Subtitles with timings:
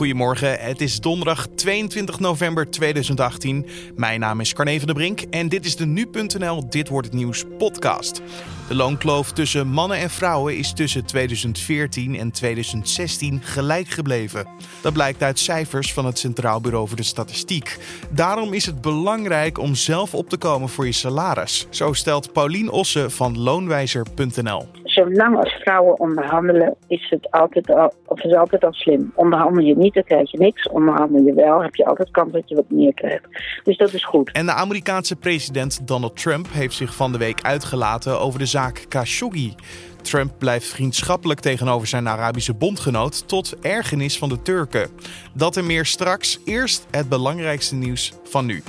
[0.00, 3.66] Goedemorgen, het is donderdag 22 november 2018.
[3.96, 7.16] Mijn naam is Carne van der Brink en dit is de Nu.nl Dit Wordt Het
[7.16, 8.22] Nieuws podcast.
[8.68, 14.46] De loonkloof tussen mannen en vrouwen is tussen 2014 en 2016 gelijk gebleven.
[14.80, 17.78] Dat blijkt uit cijfers van het Centraal Bureau voor de Statistiek.
[18.10, 21.66] Daarom is het belangrijk om zelf op te komen voor je salaris.
[21.70, 24.68] Zo stelt Paulien Osse van loonwijzer.nl.
[24.90, 29.12] Zolang als vrouwen onderhandelen, is het altijd al, of is altijd al slim.
[29.14, 30.68] Onderhandel je niet, dan krijg je niks.
[30.68, 33.24] Onderhandel je wel, heb je altijd kans dat je wat meer krijgt.
[33.64, 34.32] Dus dat is goed.
[34.32, 38.84] En de Amerikaanse president Donald Trump heeft zich van de week uitgelaten over de zaak
[38.88, 39.54] Khashoggi.
[40.02, 44.88] Trump blijft vriendschappelijk tegenover zijn Arabische bondgenoot tot ergernis van de Turken.
[45.34, 46.40] Dat en meer straks.
[46.44, 48.62] Eerst het belangrijkste nieuws van nu.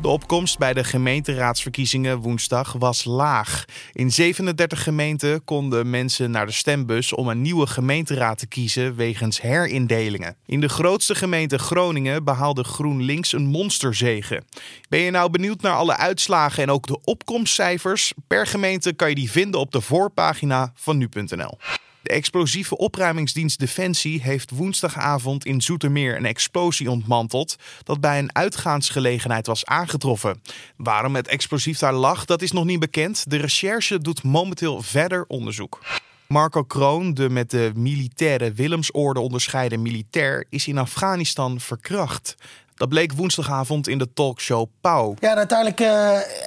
[0.00, 3.64] De opkomst bij de gemeenteraadsverkiezingen woensdag was laag.
[3.92, 9.40] In 37 gemeenten konden mensen naar de stembus om een nieuwe gemeenteraad te kiezen wegens
[9.40, 10.36] herindelingen.
[10.46, 14.42] In de grootste gemeente Groningen behaalde GroenLinks een monsterzege.
[14.88, 18.12] Ben je nou benieuwd naar alle uitslagen en ook de opkomstcijfers?
[18.26, 21.58] Per gemeente kan je die vinden op de voorpagina van nu.nl.
[22.02, 29.46] De explosieve opruimingsdienst Defensie heeft woensdagavond in Zoetermeer een explosie ontmanteld dat bij een uitgaansgelegenheid
[29.46, 30.42] was aangetroffen.
[30.76, 33.30] Waarom het explosief daar lag, dat is nog niet bekend.
[33.30, 35.80] De recherche doet momenteel verder onderzoek.
[36.26, 42.34] Marco Kroon, de met de militaire Willemsorde onderscheiden militair, is in Afghanistan verkracht.
[42.74, 45.14] Dat bleek woensdagavond in de talkshow Pauw.
[45.18, 45.88] Ja, uiteindelijk het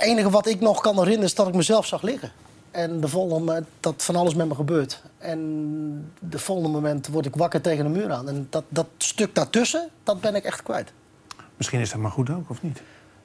[0.01, 2.31] uh, enige wat ik nog kan herinneren is dat ik mezelf zag liggen.
[2.73, 5.01] En de volgende moment dat van alles met me gebeurt.
[5.17, 8.27] En de volgende moment word ik wakker tegen de muur aan.
[8.27, 10.93] En dat, dat stuk daartussen, dat ben ik echt kwijt.
[11.57, 12.81] Misschien is dat maar goed ook, of niet?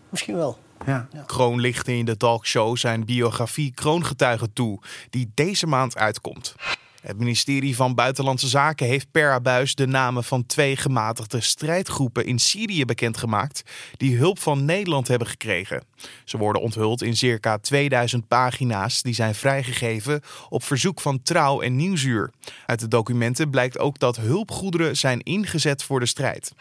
[0.08, 0.58] Misschien wel.
[0.86, 1.08] Ja.
[1.12, 1.22] ja.
[1.26, 6.54] Kroon lichtte in de talkshow zijn biografie Kroongetuigen toe, die deze maand uitkomt.
[7.00, 12.38] Het ministerie van Buitenlandse Zaken heeft per abuis de namen van twee gematigde strijdgroepen in
[12.38, 13.62] Syrië bekendgemaakt
[13.96, 15.84] die hulp van Nederland hebben gekregen.
[16.24, 21.76] Ze worden onthuld in circa 2000 pagina's die zijn vrijgegeven op verzoek van Trouw en
[21.76, 22.30] Nieuwsuur.
[22.66, 26.52] Uit de documenten blijkt ook dat hulpgoederen zijn ingezet voor de strijd.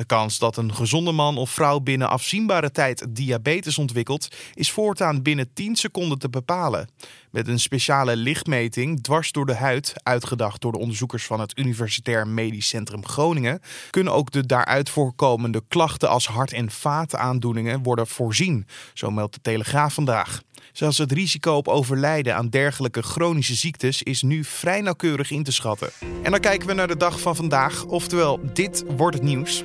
[0.00, 5.22] De kans dat een gezonde man of vrouw binnen afzienbare tijd diabetes ontwikkelt, is voortaan
[5.22, 6.88] binnen 10 seconden te bepalen.
[7.30, 12.26] Met een speciale lichtmeting dwars door de huid, uitgedacht door de onderzoekers van het Universitair
[12.26, 18.66] Medisch Centrum Groningen, kunnen ook de daaruit voorkomende klachten als hart- en vaataandoeningen worden voorzien,
[18.94, 20.42] zo meldt de Telegraaf vandaag.
[20.72, 25.52] Zelfs het risico op overlijden aan dergelijke chronische ziektes is nu vrij nauwkeurig in te
[25.52, 25.90] schatten.
[26.22, 29.64] En dan kijken we naar de dag van vandaag, oftewel dit wordt het nieuws.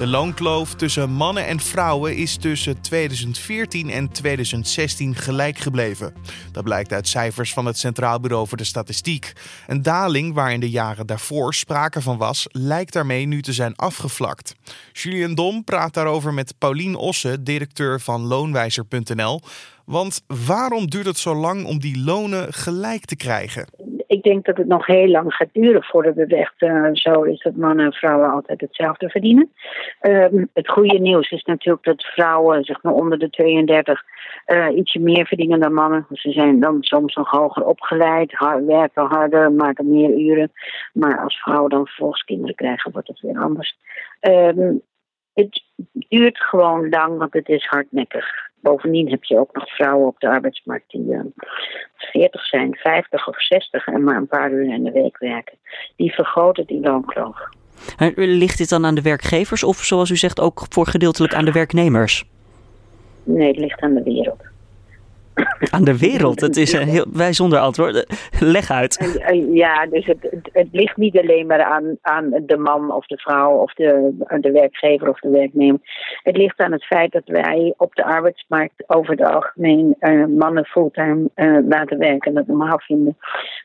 [0.00, 6.14] De loonkloof tussen mannen en vrouwen is tussen 2014 en 2016 gelijk gebleven.
[6.52, 9.32] Dat blijkt uit cijfers van het Centraal Bureau voor de Statistiek.
[9.66, 13.76] Een daling waar in de jaren daarvoor sprake van was, lijkt daarmee nu te zijn
[13.76, 14.54] afgevlakt.
[14.92, 19.40] Julian Dom praat daarover met Paulien Osse, directeur van loonwijzer.nl.
[19.90, 23.66] Want waarom duurt het zo lang om die lonen gelijk te krijgen?
[24.06, 27.42] Ik denk dat het nog heel lang gaat duren voordat het echt uh, zo is
[27.42, 29.50] dat mannen en vrouwen altijd hetzelfde verdienen.
[30.00, 34.02] Um, het goede nieuws is natuurlijk dat vrouwen, zeg maar onder de 32,
[34.46, 36.06] uh, ietsje meer verdienen dan mannen.
[36.12, 40.52] Ze zijn dan soms nog hoger opgeleid, werken harder, maken meer uren.
[40.92, 43.76] Maar als vrouwen dan vervolgens kinderen krijgen, wordt het weer anders.
[44.20, 44.82] Um,
[45.42, 45.62] het
[46.08, 48.26] duurt gewoon lang, want het is hardnekkig.
[48.60, 51.20] Bovendien heb je ook nog vrouwen op de arbeidsmarkt die uh,
[51.96, 55.58] 40 zijn, 50 of 60 en maar een paar uur in de week werken.
[55.96, 57.38] Die vergroten die loonkloof.
[58.14, 61.52] Ligt dit dan aan de werkgevers of zoals u zegt ook voor gedeeltelijk aan de
[61.52, 62.24] werknemers?
[63.22, 64.49] Nee, het ligt aan de wereld.
[65.70, 66.40] Aan de wereld?
[66.40, 68.06] Het is een heel bijzonder antwoord.
[68.40, 69.20] Leg uit.
[69.52, 73.50] Ja, dus het, het, ligt niet alleen maar aan, aan de man of de vrouw
[73.50, 75.80] of de, de werkgever of de werknemer.
[76.22, 80.64] Het ligt aan het feit dat wij op de arbeidsmarkt over het algemeen uh, mannen
[80.64, 82.34] fulltime uh, laten werken.
[82.34, 83.16] Dat normaal vinden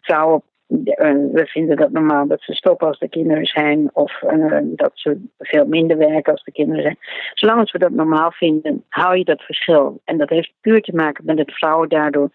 [0.02, 4.92] vrouwen we vinden dat normaal dat ze stoppen als de kinderen zijn of uh, dat
[4.94, 6.98] ze veel minder werken als de kinderen zijn.
[7.34, 10.02] Zolang we dat normaal vinden, hou je dat verschil.
[10.04, 12.30] En dat heeft puur te maken met dat vrouwen daardoor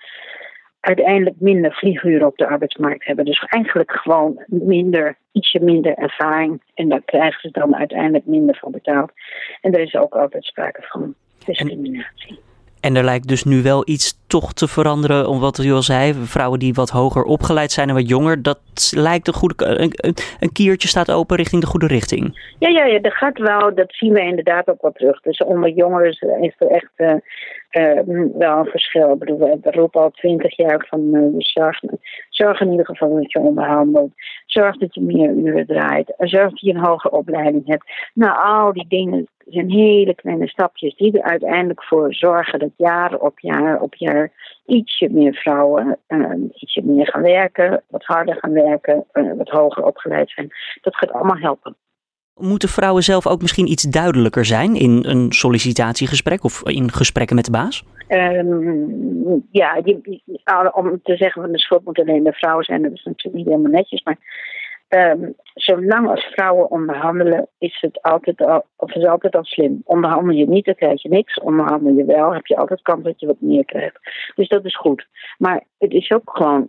[0.80, 3.24] uiteindelijk minder vlieguren op de arbeidsmarkt hebben.
[3.24, 6.62] Dus eigenlijk gewoon minder, ietsje minder ervaring.
[6.74, 9.12] En daar krijgen ze dan uiteindelijk minder van betaald.
[9.60, 12.38] En er is ook altijd sprake van discriminatie.
[12.80, 16.14] En er lijkt dus nu wel iets toch te veranderen, om wat u al zei.
[16.14, 18.42] Vrouwen die wat hoger opgeleid zijn en wat jonger.
[18.42, 19.64] Dat lijkt een goede.
[19.66, 19.92] Een,
[20.40, 22.54] een, kiertje staat open richting de goede richting.
[22.58, 23.74] Ja, ja, ja, dat gaat wel.
[23.74, 25.20] Dat zien we inderdaad ook wel terug.
[25.20, 26.08] Dus onder jongeren
[26.40, 27.14] is er echt uh,
[27.70, 29.12] uh, wel een verschil.
[29.12, 31.80] Ik bedoel, we roepen al twintig jaar van uh, zorg,
[32.28, 34.12] zorg in ieder geval dat je onderhandelt.
[34.46, 36.14] Zorg dat je meer uren draait.
[36.18, 37.84] Zorg dat je een hoge opleiding hebt.
[38.14, 43.14] Nou, al die dingen zijn hele kleine stapjes die er uiteindelijk voor zorgen dat jaar
[43.14, 44.32] op jaar op jaar
[44.66, 49.84] ietsje meer vrouwen uh, ietsje meer gaan werken, wat harder gaan werken, uh, wat hoger
[49.84, 50.48] opgeleid zijn.
[50.80, 51.76] Dat gaat allemaal helpen.
[52.34, 57.44] Moeten vrouwen zelf ook misschien iets duidelijker zijn in een sollicitatiegesprek of in gesprekken met
[57.44, 57.84] de baas?
[58.08, 60.20] Um, ja, je,
[60.72, 63.46] om te zeggen van de schuld moet alleen de vrouw zijn, dat is natuurlijk niet
[63.46, 64.02] helemaal netjes.
[64.02, 64.18] Maar
[64.90, 69.80] um, zolang als vrouwen onderhandelen, is het altijd al, of is het altijd al slim.
[69.84, 71.40] Onderhandel je niet, dan krijg je niks.
[71.40, 73.98] Onderhandel je wel, heb je altijd kans dat je wat meer krijgt.
[74.34, 75.06] Dus dat is goed.
[75.38, 76.68] Maar het is ook gewoon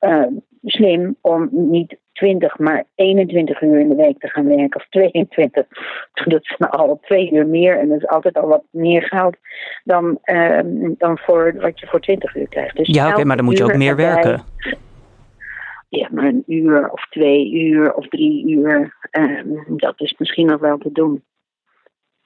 [0.00, 0.26] uh,
[0.62, 5.66] slim om niet 20, maar 21 uur in de week te gaan werken, of 22.
[6.12, 9.36] Dat is nou al twee uur meer en dat is altijd al wat meer geld
[9.84, 10.60] dan, uh,
[10.98, 12.76] dan voor wat je voor 20 uur krijgt.
[12.76, 14.44] Dus ja, oké, okay, maar dan moet je ook meer werken.
[15.88, 20.60] Ja, maar een uur of twee uur of drie uur, um, dat is misschien nog
[20.60, 21.24] wel te doen.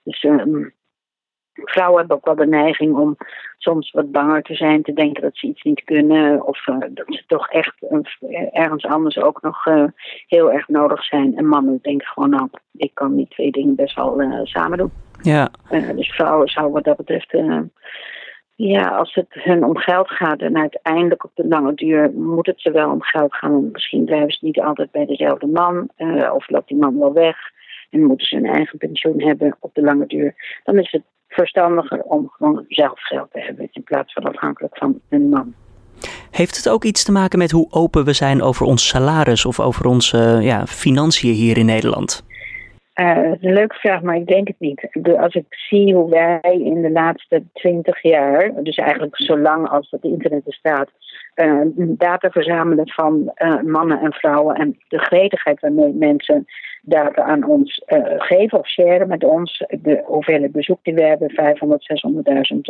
[0.02, 0.74] Dus um,
[1.52, 3.16] vrouwen hebben ook wel de neiging om
[3.58, 7.06] soms wat banger te zijn, te denken dat ze iets niet kunnen, of uh, dat
[7.06, 8.00] ze toch echt uh,
[8.50, 9.84] ergens anders ook nog uh,
[10.26, 11.36] heel erg nodig zijn.
[11.36, 14.92] En mannen denken gewoon, nou, ik kan die twee dingen best wel samen doen.
[15.22, 15.50] Ja.
[15.94, 17.32] dus vrouwen zouden wat dat betreft
[18.68, 22.60] ja, als het hun om geld gaat en uiteindelijk op de lange duur moet het
[22.60, 23.70] ze wel om geld gaan.
[23.72, 27.36] Misschien blijven ze niet altijd bij dezelfde man uh, of loopt die man wel weg
[27.90, 30.60] en moeten ze een eigen pensioen hebben op de lange duur.
[30.64, 35.00] Dan is het verstandiger om gewoon zelf geld te hebben in plaats van afhankelijk van
[35.08, 35.54] een man.
[36.30, 39.60] Heeft het ook iets te maken met hoe open we zijn over ons salaris of
[39.60, 42.24] over onze ja, financiën hier in Nederland?
[43.00, 44.88] Uh, dat is een leuke vraag, maar ik denk het niet.
[45.18, 50.02] Als ik zie hoe wij in de laatste twintig jaar, dus eigenlijk zolang als het
[50.02, 50.90] internet bestaat,
[51.36, 56.44] uh, data verzamelen van uh, mannen en vrouwen en de gretigheid waarmee mensen
[56.82, 57.82] data aan ons
[58.16, 62.02] geven of sharen met ons, de hoeveelheid bezoek die we hebben, 500,
[62.52, 62.60] 600.000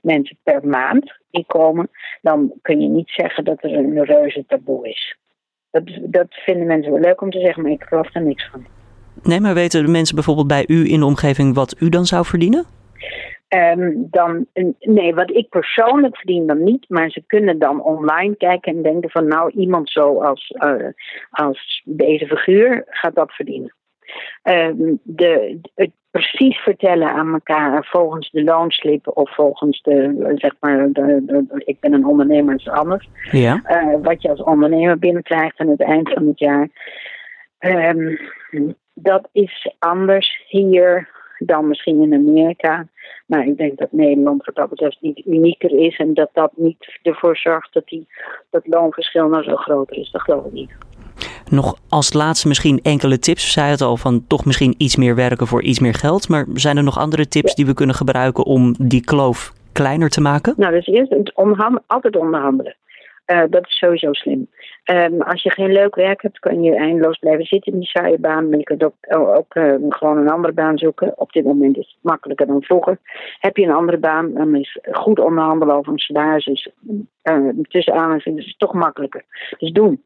[0.00, 1.90] mensen per maand die komen,
[2.22, 5.16] dan kun je niet zeggen dat er een reuze taboe is.
[5.70, 8.77] Dat, dat vinden mensen wel leuk om te zeggen, maar ik geloof er niks van.
[9.22, 12.24] Nee, maar weten de mensen bijvoorbeeld bij u in de omgeving wat u dan zou
[12.24, 12.66] verdienen?
[13.48, 14.46] Um, dan,
[14.80, 19.10] nee, wat ik persoonlijk verdien dan niet, maar ze kunnen dan online kijken en denken
[19.10, 20.86] van nou iemand zoals uh,
[21.30, 23.74] als deze figuur gaat dat verdienen.
[24.42, 30.88] Um, de, het precies vertellen aan elkaar volgens de loonslip of volgens de, zeg maar,
[30.92, 33.08] de, de, ik ben een ondernemer, dat is anders.
[33.30, 33.62] Ja.
[33.68, 36.68] Uh, wat je als ondernemer binnenkrijgt aan het eind van het jaar.
[37.58, 38.18] Um,
[39.02, 41.08] dat is anders hier
[41.38, 42.86] dan misschien in Amerika.
[43.26, 46.98] Maar ik denk dat Nederland wat dat betreft niet unieker is en dat dat niet
[47.02, 48.06] ervoor zorgt dat die,
[48.50, 50.10] dat loonverschil nou zo groter is.
[50.10, 50.70] Dat geloof ik niet.
[51.50, 53.44] Nog als laatste misschien enkele tips.
[53.44, 56.28] We zeiden het al van toch misschien iets meer werken voor iets meer geld.
[56.28, 57.54] Maar zijn er nog andere tips ja.
[57.54, 60.54] die we kunnen gebruiken om die kloof kleiner te maken?
[60.56, 61.32] Nou, dus eerst het
[61.86, 62.76] altijd onderhandelen.
[63.32, 64.48] Uh, dat is sowieso slim.
[64.84, 68.18] Um, als je geen leuk werk hebt, kan je eindeloos blijven zitten in die saaie
[68.18, 68.48] baan.
[68.48, 71.18] Maar je kunt ook, ook uh, gewoon een andere baan zoeken.
[71.18, 72.98] Op dit moment is het makkelijker dan vroeger.
[73.38, 76.44] Heb je een andere baan, dan is goed onderhandelen over een salaris.
[76.44, 76.68] Dus,
[77.22, 79.24] uh, tussen aanhalingstekens is het toch makkelijker.
[79.58, 80.02] Dus doen.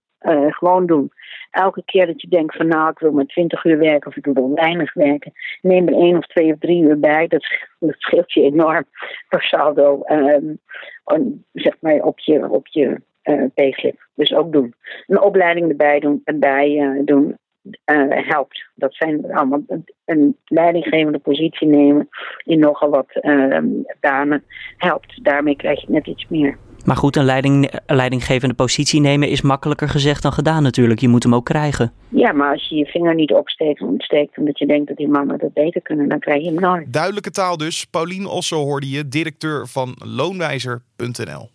[0.49, 1.13] Gewoon doen.
[1.51, 4.25] Elke keer dat je denkt van nou, ik wil maar 20 uur werken of ik
[4.25, 7.27] wil weinig werken, neem er één of twee of drie uur bij.
[7.27, 7.44] Dat,
[7.99, 8.85] scheelt je enorm
[9.29, 10.03] per saldo.
[10.06, 10.61] Um,
[11.53, 14.06] zeg maar op je, op je uh, payslip.
[14.14, 14.74] Dus ook doen.
[15.06, 18.64] Een opleiding erbij doen, erbij uh, doen uh, helpt.
[18.74, 19.62] Dat zijn allemaal
[20.05, 22.08] een leidinggevende positie nemen
[22.44, 23.20] in nogal wat
[24.00, 24.44] banen
[24.76, 25.24] helpt.
[25.24, 26.58] Daarmee krijg je net iets meer.
[26.84, 31.00] Maar goed, een, leiding, leidinggevende positie nemen is makkelijker gezegd dan gedaan natuurlijk.
[31.00, 31.93] Je moet hem ook krijgen.
[32.08, 35.38] Ja, maar als je je vinger niet opsteekt, ontsteekt omdat je denkt dat die mannen
[35.38, 36.93] dat beter kunnen, dan krijg je hem nooit.
[36.93, 37.84] Duidelijke taal dus.
[37.84, 41.50] Paulien Osso hoorde je, directeur van loonwijzer.nl.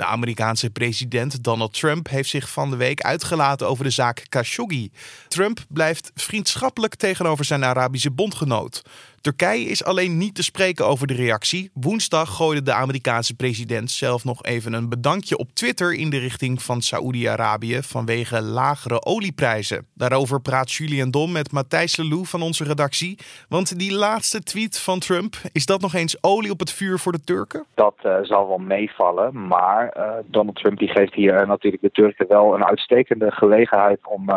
[0.00, 4.90] De Amerikaanse president Donald Trump heeft zich van de week uitgelaten over de zaak Khashoggi.
[5.28, 8.82] Trump blijft vriendschappelijk tegenover zijn Arabische bondgenoot.
[9.20, 11.70] Turkije is alleen niet te spreken over de reactie.
[11.74, 16.62] Woensdag gooide de Amerikaanse president zelf nog even een bedankje op Twitter in de richting
[16.62, 19.86] van Saoedi-Arabië vanwege lagere olieprijzen.
[19.94, 23.18] Daarover praat Julian Dom met Matthijs Lelou van onze redactie.
[23.48, 27.12] Want die laatste tweet van Trump, is dat nog eens olie op het vuur voor
[27.12, 27.64] de Turken?
[27.74, 32.28] Dat uh, zal wel meevallen, maar uh, Donald Trump die geeft hier natuurlijk de Turken
[32.28, 34.28] wel een uitstekende gelegenheid om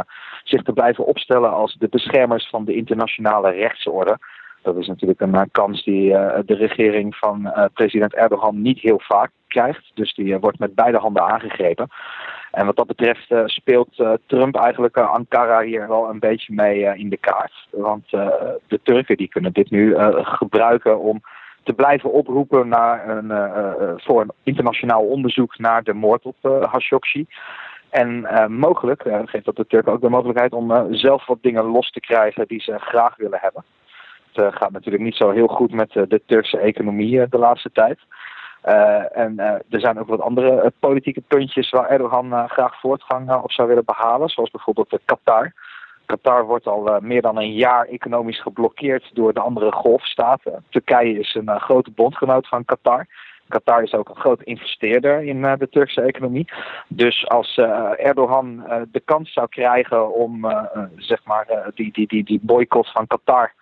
[0.43, 4.17] zich te blijven opstellen als de beschermers van de internationale rechtsorde.
[4.63, 8.99] Dat is natuurlijk een kans die uh, de regering van uh, president Erdogan niet heel
[8.99, 9.91] vaak krijgt.
[9.93, 11.87] Dus die wordt met beide handen aangegrepen.
[12.51, 17.17] En wat dat betreft speelt Trump eigenlijk Ankara hier wel een beetje mee in de
[17.17, 17.67] kaart.
[17.69, 18.09] Want
[18.67, 21.21] de Turken die kunnen dit nu gebruiken om
[21.63, 23.31] te blijven oproepen naar een,
[23.99, 27.25] voor een internationaal onderzoek naar de moord op Khashoggi.
[27.89, 31.99] En mogelijk geeft dat de Turken ook de mogelijkheid om zelf wat dingen los te
[31.99, 33.63] krijgen die ze graag willen hebben.
[34.37, 37.71] Uh, gaat natuurlijk niet zo heel goed met uh, de Turkse economie uh, de laatste
[37.71, 37.99] tijd.
[39.11, 43.85] en er zijn ook wat andere politieke puntjes waar Erdogan graag voortgang op zou willen
[43.85, 45.53] behalen, zoals bijvoorbeeld Qatar.
[46.05, 50.63] Qatar wordt al meer dan een jaar economisch geblokkeerd door de andere golfstaten.
[50.69, 53.05] Turkije is een grote bondgenoot van Qatar.
[53.47, 56.47] Qatar is ook een groot investeerder in de Turkse economie.
[56.87, 57.57] Dus als
[57.97, 60.47] Erdogan de kans zou krijgen om
[60.95, 63.53] zeg maar, die, die, die, die boycott van Qatar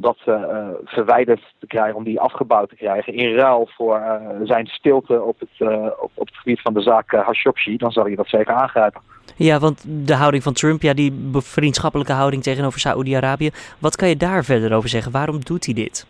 [0.00, 3.14] dat uh, verwijderd te krijgen, om die afgebouwd te krijgen.
[3.14, 6.80] In ruil voor uh, zijn stilte op het, uh, op, op, het gebied van de
[6.80, 9.00] zaak Khashoggi, dan zal je dat zeker aangrijpen.
[9.36, 13.50] Ja, want de houding van Trump, ja, die vriendschappelijke houding tegenover Saoedi-Arabië.
[13.78, 15.12] Wat kan je daar verder over zeggen?
[15.12, 16.06] Waarom doet hij dit?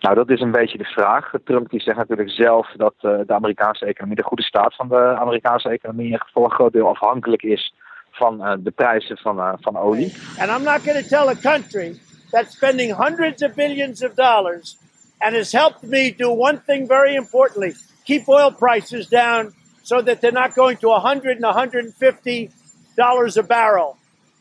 [0.00, 1.30] Nou, dat is een beetje de vraag.
[1.44, 5.68] Trump die zegt natuurlijk zelf dat de Amerikaanse economie, de goede staat van de Amerikaanse
[5.68, 7.74] economie, voor een groot deel afhankelijk is
[8.10, 10.14] van de prijzen van, van olie.
[10.38, 11.98] And I'm not going to tell a country
[12.30, 14.76] that's spending hundreds of billions of dollars
[15.20, 17.74] and has helped me do one thing very importantly
[18.08, 22.50] keep oil prices down so that they're not going to 100 and 150
[22.96, 23.98] dollars a barrel.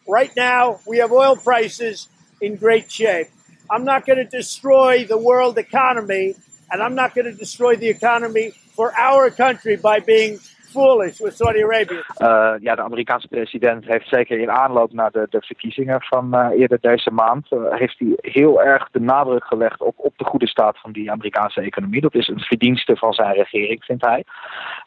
[0.07, 2.07] Right now, we have oil prices
[2.39, 3.27] in great shape.
[3.69, 6.35] I'm not going to destroy the world economy,
[6.71, 10.39] and I'm not going to destroy the economy for our country by being
[10.71, 12.03] foolish with Saudi Arabia.
[12.17, 16.59] Uh, ja, de Amerikaanse president heeft zeker in aanloop naar de, de verkiezingen van uh,
[16.59, 20.47] eerder deze maand, uh, heeft hij heel erg de nadruk gelegd op, op de goede
[20.47, 22.01] staat van die Amerikaanse economie.
[22.01, 24.23] Dat is een verdienste van zijn regering, vindt hij.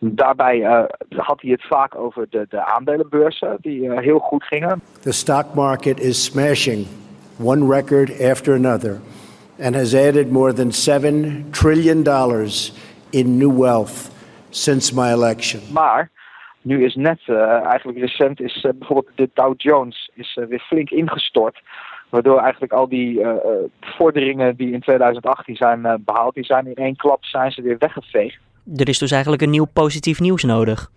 [0.01, 4.83] Daarbij had hij het vaak over de, de aandelenbeurzen, die heel goed gingen.
[5.01, 6.87] The stock market is smashing
[7.43, 9.01] one record after another
[9.59, 12.73] and has added more than 7 trillion dollars
[13.13, 14.11] in new wealth
[14.51, 15.61] since my election.
[15.73, 16.11] Maar
[16.63, 20.61] nu is net, uh, eigenlijk recent, is uh, bijvoorbeeld de Dow Jones is, uh, weer
[20.61, 21.61] flink ingestort.
[22.09, 23.21] Waardoor eigenlijk al die
[23.81, 28.39] vorderingen die in 2018 zijn behaald, die zijn in één klap zijn ze weer weggeveegd.
[28.77, 30.91] Er is dus eigenlijk een nieuw positief nieuws nodig.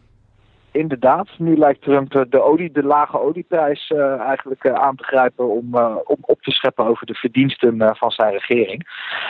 [0.74, 5.50] Inderdaad, nu lijkt Trump de, olie, de lage olieprijs uh, eigenlijk uh, aan te grijpen
[5.50, 8.88] om, uh, om op te scheppen over de verdiensten van zijn regering.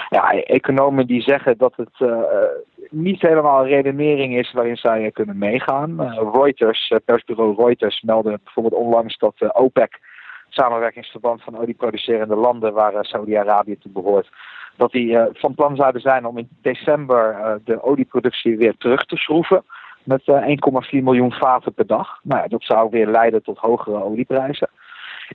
[0.10, 2.12] Ja, economen die zeggen dat het
[2.90, 6.02] niet helemaal een redenering is waarin zij kunnen meegaan.
[6.34, 10.00] Reuters, persbureau Reuters meldde bijvoorbeeld onlangs dat OPEC,
[10.50, 14.30] samenwerkingsverband van olieproducerende landen waar Saudi-Arabië toe behoort,
[14.76, 19.64] dat die van plan zouden zijn om in december de olieproductie weer terug te schroeven
[20.06, 22.20] met 1,4 miljoen vaten per dag.
[22.24, 24.70] Nou ja, dat zou weer leiden tot hogere olieprijzen.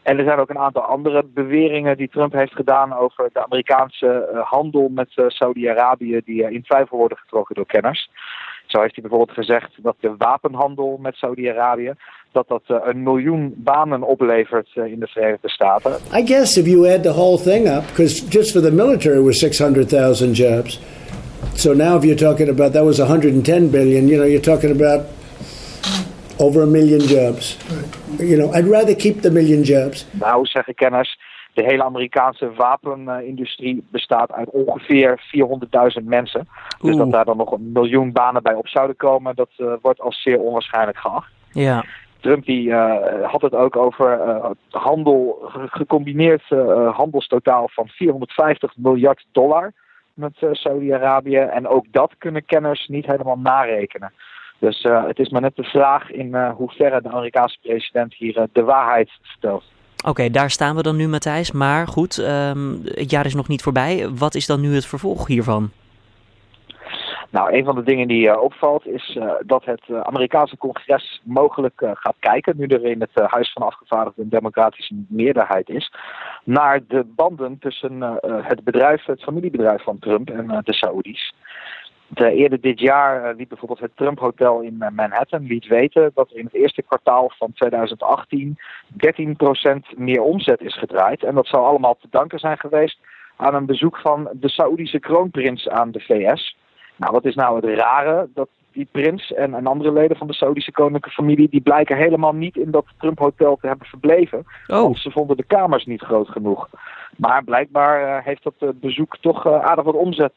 [0.02, 4.30] En er zijn ook een aantal andere beweringen die Trump heeft gedaan over de Amerikaanse
[4.32, 8.10] uh, handel met uh, Saudi-Arabië, die in twijfel worden getrokken door kenners.
[8.66, 11.92] Zo heeft hij bijvoorbeeld gezegd dat de wapenhandel met Saudi-Arabië
[12.32, 15.92] dat dat een miljoen banen oplevert in de Verenigde Staten.
[15.92, 19.38] I guess if you add the whole thing up, because just for the military was
[19.38, 20.80] 600,000 jobs.
[21.58, 25.06] So now, if you're talking about that was 110 billion, you know, you're talking about
[26.38, 27.56] over a million jobs.
[28.18, 30.06] You know, I'd rather keep the million jobs.
[30.10, 31.18] Nou, zeggen kenners,
[31.52, 35.20] de hele Amerikaanse wapenindustrie bestaat uit ongeveer
[36.00, 36.48] 400.000 mensen.
[36.80, 40.00] Dus dat daar dan nog een miljoen banen bij op zouden komen, dat uh, wordt
[40.00, 41.30] als zeer onwaarschijnlijk geacht.
[41.52, 41.84] Ja.
[42.20, 46.42] Trump die, uh, had het ook over uh, handel, gecombineerd
[46.92, 49.72] handelstotaal van 450 miljard dollar
[50.18, 51.36] met uh, Saudi-Arabië.
[51.36, 54.12] En ook dat kunnen kenners niet helemaal narekenen.
[54.58, 58.46] Dus uh, het is maar net de vraag in uh, hoeverre de Amerikaanse president hier
[58.52, 59.64] de waarheid vertelt.
[60.06, 61.52] Oké, daar staan we dan nu, Matthijs.
[61.52, 64.08] Maar goed, um, het jaar is nog niet voorbij.
[64.08, 65.70] Wat is dan nu het vervolg hiervan?
[67.30, 71.20] Nou, een van de dingen die uh, opvalt is uh, dat het uh, Amerikaanse congres
[71.24, 75.92] mogelijk gaat kijken, nu er in het Huis van Afgevaardigden een democratische meerderheid is,
[76.44, 81.34] naar de banden tussen het bedrijf, het familiebedrijf van Trump en de Saoedi's.
[82.08, 86.36] De, eerder dit jaar liet bijvoorbeeld het Trump Hotel in Manhattan liet weten dat er
[86.36, 88.58] in het eerste kwartaal van 2018
[88.92, 91.22] 13% meer omzet is gedraaid.
[91.22, 92.98] En dat zou allemaal te danken zijn geweest
[93.36, 96.56] aan een bezoek van de Saoedische kroonprins aan de VS.
[96.98, 98.28] Nou, wat is nou het rare?
[98.34, 101.48] Dat die prins en, en andere leden van de Saoedische koninklijke familie...
[101.48, 104.38] die blijken helemaal niet in dat Trump Hotel te hebben verbleven.
[104.66, 104.82] Oh.
[104.82, 106.68] Want ze vonden de kamers niet groot genoeg.
[107.16, 110.32] Maar blijkbaar uh, heeft dat uh, bezoek toch uh, aardig wat omzet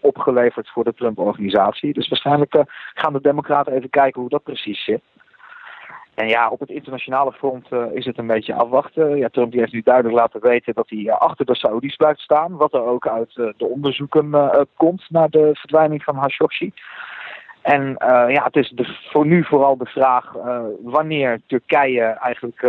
[0.00, 1.92] opgeleverd voor de Trump-organisatie.
[1.92, 5.02] Dus waarschijnlijk gaan de democraten even kijken hoe dat precies zit.
[6.14, 9.16] En ja, op het internationale front uh, is het een beetje afwachten.
[9.16, 12.56] Ja, Trump heeft nu duidelijk laten weten dat hij uh, achter de Saoedi's blijft staan.
[12.56, 14.32] Wat er ook uit uh, de onderzoeken
[14.76, 16.72] komt naar de verdwijning van Khashoggi.
[17.62, 20.32] En ja, het is de, voor nu vooral de vraag
[20.82, 22.66] wanneer Turkije eigenlijk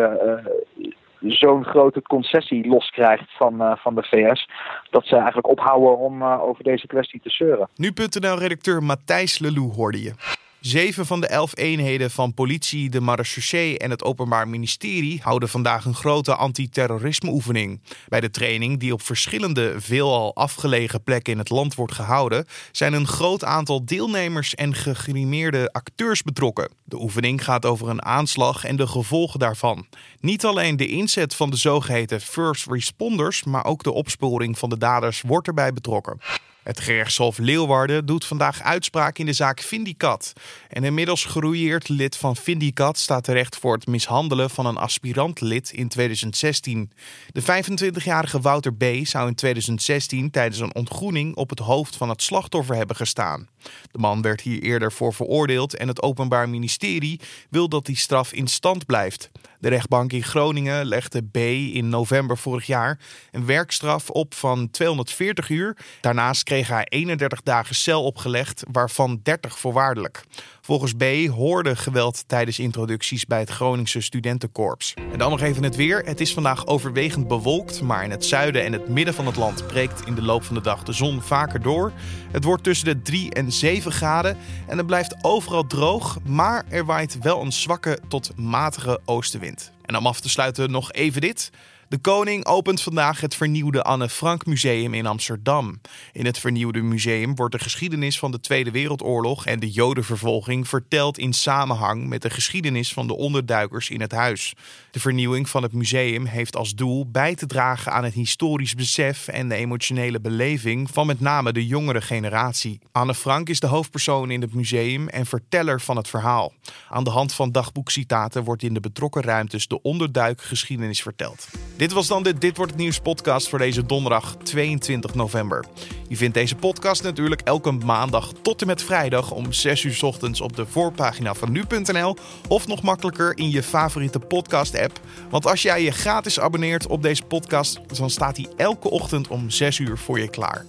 [1.20, 4.50] zo'n grote concessie loskrijgt van, van de VS.
[4.90, 7.70] Dat ze eigenlijk ophouden om over deze kwestie te zeuren.
[7.76, 10.44] Nu.nl-redacteur Matthijs Lelou hoorde je.
[10.66, 15.86] Zeven van de elf eenheden van politie, de marechaussee en het Openbaar Ministerie houden vandaag
[15.86, 17.82] een grote antiterrorismeoefening.
[18.08, 22.94] Bij de training, die op verschillende, veelal afgelegen plekken in het land wordt gehouden, zijn
[22.94, 26.72] een groot aantal deelnemers en gegrimeerde acteurs betrokken.
[26.84, 29.86] De oefening gaat over een aanslag en de gevolgen daarvan.
[30.20, 34.78] Niet alleen de inzet van de zogeheten first responders, maar ook de opsporing van de
[34.78, 36.20] daders wordt erbij betrokken.
[36.66, 40.34] Het gerechtshof Leeuwarden doet vandaag uitspraak in de zaak Vindicat.
[40.70, 45.88] Een inmiddels geroeieerd lid van Vindicat staat terecht voor het mishandelen van een aspirant-lid in
[45.88, 46.92] 2016.
[47.28, 48.84] De 25-jarige Wouter B.
[49.04, 53.48] zou in 2016 tijdens een ontgroening op het hoofd van het slachtoffer hebben gestaan.
[53.92, 57.20] De man werd hier eerder voor veroordeeld en het Openbaar Ministerie
[57.50, 59.30] wil dat die straf in stand blijft.
[59.60, 63.00] De rechtbank in Groningen legde B in november vorig jaar
[63.32, 65.78] een werkstraf op van 240 uur.
[66.02, 70.24] Daarnaast kreeg hij 31 dagen cel opgelegd, waarvan 30 voorwaardelijk.
[70.66, 74.94] Volgens B hoorde geweld tijdens introducties bij het Groningse studentenkorps.
[75.12, 76.02] En dan nog even het weer.
[76.06, 79.68] Het is vandaag overwegend bewolkt, maar in het zuiden en het midden van het land
[79.68, 81.92] breekt in de loop van de dag de zon vaker door.
[82.32, 86.86] Het wordt tussen de 3 en 7 graden en het blijft overal droog, maar er
[86.86, 89.72] waait wel een zwakke tot matige oostenwind.
[89.82, 91.52] En om af te sluiten nog even dit.
[91.90, 95.82] De koning opent vandaag het vernieuwde Anne Frank Museum in Amsterdam.
[96.12, 101.18] In het vernieuwde museum wordt de geschiedenis van de Tweede Wereldoorlog en de Jodenvervolging verteld
[101.18, 104.54] in samenhang met de geschiedenis van de onderduikers in het huis.
[104.92, 109.28] De vernieuwing van het museum heeft als doel bij te dragen aan het historisch besef
[109.28, 112.80] en de emotionele beleving van met name de jongere generatie.
[112.92, 116.54] Anne Frank is de hoofdpersoon in het museum en verteller van het verhaal.
[116.90, 121.48] Aan de hand van dagboekcitaten wordt in de betrokken ruimtes de onderduikgeschiedenis verteld.
[121.78, 125.66] Dit was dan de Dit Wordt Het Nieuws podcast voor deze donderdag 22 november.
[126.08, 130.42] Je vindt deze podcast natuurlijk elke maandag tot en met vrijdag om 6 uur ochtends
[130.42, 132.16] op de voorpagina van nu.nl
[132.48, 135.00] of nog makkelijker in je favoriete podcast app.
[135.30, 139.50] Want als jij je gratis abonneert op deze podcast, dan staat hij elke ochtend om
[139.50, 140.66] 6 uur voor je klaar.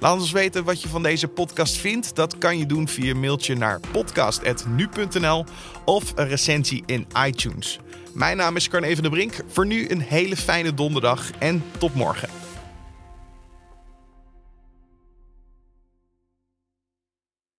[0.00, 2.14] Laat ons weten wat je van deze podcast vindt.
[2.16, 5.44] Dat kan je doen via mailtje naar podcast.nu.nl
[5.84, 7.78] of een recensie in iTunes.
[8.12, 9.34] Mijn naam is Carne de Brink.
[9.46, 12.43] Voor nu een hele fijne donderdag en tot morgen.